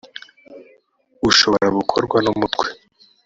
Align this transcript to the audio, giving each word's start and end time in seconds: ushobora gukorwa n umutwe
ushobora 1.29 1.67
gukorwa 1.77 2.17
n 2.21 2.27
umutwe 2.33 2.67